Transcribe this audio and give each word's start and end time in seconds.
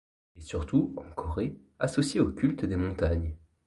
Il 0.35 0.41
est 0.41 0.45
surtout, 0.47 0.95
en 0.97 1.13
Corée, 1.13 1.55
associé 1.77 2.19
au 2.19 2.31
culte 2.31 2.65
des 2.65 2.75
montagnes. 2.75 3.35